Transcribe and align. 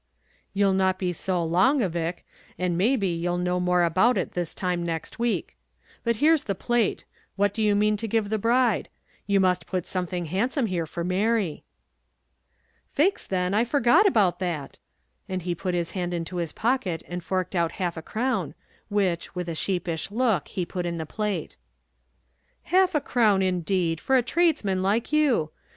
"You'll 0.51 0.73
not 0.73 0.97
be 0.97 1.13
so 1.13 1.43
long, 1.43 1.81
avick; 1.83 2.23
and 2.57 2.75
may 2.75 2.95
be 2.95 3.15
you'll 3.15 3.37
know 3.37 3.59
more 3.59 3.83
about 3.83 4.17
it 4.17 4.31
this 4.31 4.55
time 4.55 4.83
next 4.83 5.19
week. 5.19 5.57
But 6.03 6.15
here's 6.15 6.45
the 6.45 6.55
plate; 6.55 7.05
what 7.35 7.53
do 7.53 7.61
you 7.61 7.75
mean 7.75 7.97
to 7.97 8.07
give 8.07 8.31
the 8.31 8.39
bride? 8.39 8.89
you 9.27 9.39
must 9.39 9.67
put 9.67 9.85
something 9.85 10.25
handsome 10.25 10.65
here 10.65 10.87
for 10.87 11.03
Mary." 11.03 11.65
"Faix 12.89 13.27
then 13.27 13.53
I 13.53 13.63
forgot 13.63 14.07
about 14.07 14.39
that;" 14.39 14.79
and 15.29 15.43
he 15.43 15.53
put 15.53 15.75
his 15.75 15.91
hand 15.91 16.15
into 16.15 16.37
his 16.37 16.51
pocket 16.51 17.03
and 17.07 17.23
forked 17.23 17.53
out 17.55 17.73
half 17.73 17.95
a 17.95 18.01
crown, 18.01 18.55
which, 18.89 19.35
with 19.35 19.47
a 19.47 19.53
sheepish 19.53 20.09
look, 20.09 20.47
he 20.47 20.65
put 20.65 20.87
in 20.87 20.97
the 20.97 21.05
plate. 21.05 21.57
"Half 22.63 22.95
a 22.95 23.01
crown, 23.01 23.43
indeed, 23.43 23.99
for 23.99 24.17
a 24.17 24.23
tradesman 24.23 24.81
like 24.81 25.13
you! 25.13 25.51